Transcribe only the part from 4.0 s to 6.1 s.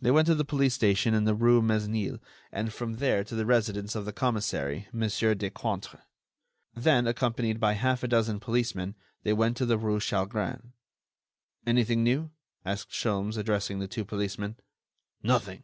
the commissary, Mon. Decointre.